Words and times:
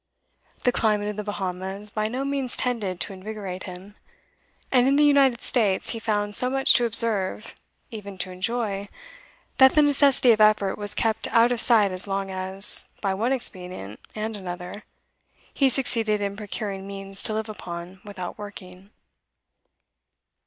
The 0.63 0.71
climate 0.71 1.09
of 1.09 1.15
the 1.17 1.23
Bahamas 1.23 1.91
by 1.91 2.07
no 2.07 2.25
means 2.25 2.57
tended 2.57 2.99
to 3.01 3.13
invigorate 3.13 3.65
him, 3.65 3.93
and 4.71 4.87
in 4.87 4.95
the 4.95 5.05
United 5.05 5.43
States 5.43 5.91
he 5.91 5.99
found 5.99 6.35
so 6.35 6.49
much 6.49 6.73
to 6.73 6.85
observe, 6.85 7.53
even 7.91 8.17
to 8.17 8.31
enjoy, 8.31 8.89
that 9.59 9.73
the 9.73 9.83
necessity 9.83 10.31
of 10.31 10.41
effort 10.41 10.75
was 10.79 10.95
kept 10.95 11.27
out 11.27 11.51
of 11.51 11.61
sight 11.61 11.91
as 11.91 12.07
long 12.07 12.31
as, 12.31 12.89
by 12.99 13.13
one 13.13 13.31
expedient 13.31 13.99
and 14.15 14.35
another, 14.35 14.85
he 15.53 15.69
succeeded 15.69 16.19
in 16.19 16.35
procuring 16.35 16.87
means 16.87 17.21
to 17.21 17.33
live 17.35 17.47
upon 17.47 18.01
without 18.03 18.39
working. 18.39 18.89